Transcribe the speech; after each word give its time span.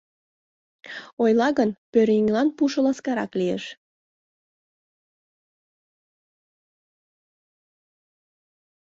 —Ойла 1.23 1.49
гын, 1.57 1.69
пӧръеҥлан 1.91 2.47
пушо 2.57 2.79
ласкарак 2.85 3.31
лиеш. 3.39 3.63